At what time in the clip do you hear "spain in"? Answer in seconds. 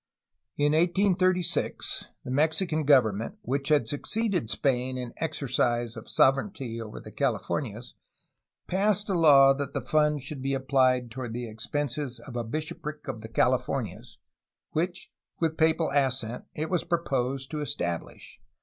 4.49-5.13